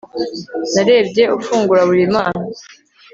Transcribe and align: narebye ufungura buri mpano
narebye 0.73 1.23
ufungura 1.37 1.81
buri 1.87 2.03
mpano 2.11 2.43